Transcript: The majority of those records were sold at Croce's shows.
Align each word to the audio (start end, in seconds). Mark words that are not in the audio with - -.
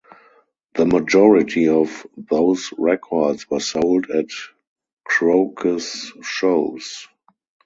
The 0.73 0.87
majority 0.87 1.67
of 1.67 2.07
those 2.17 2.73
records 2.75 3.47
were 3.51 3.59
sold 3.59 4.09
at 4.09 4.29
Croce's 5.05 6.11
shows. 6.23 7.07